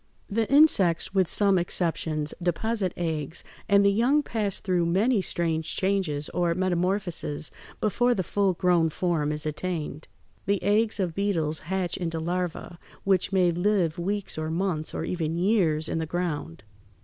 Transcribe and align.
]The 0.41 0.51
insects, 0.51 1.13
with 1.13 1.27
some 1.27 1.59
exceptions, 1.59 2.33
deposit 2.41 2.91
eggs, 2.97 3.43
and 3.69 3.85
the 3.85 3.91
young 3.91 4.23
pass 4.23 4.59
through 4.59 4.87
many 4.87 5.21
strange 5.21 5.75
changes, 5.75 6.27
or 6.29 6.55
metamorphoses, 6.55 7.51
before 7.79 8.15
the 8.15 8.23
full 8.23 8.55
grown 8.55 8.89
form 8.89 9.31
is 9.31 9.45
attained. 9.45 10.07
The 10.47 10.63
eggs 10.63 10.99
of 10.99 11.13
beetles 11.13 11.59
hatch 11.69 11.97
into 11.97 12.17
larvæ 12.19 12.49
(Fig. 12.53 12.77
162), 13.03 13.03
which 13.03 13.31
may 13.31 13.51
live 13.51 13.99
weeks 13.99 14.39
or 14.39 14.49
months 14.49 14.91
or 14.95 15.03
even 15.05 15.37
years 15.37 15.87
in 15.87 15.99
the 15.99 16.07
ground. 16.07 16.63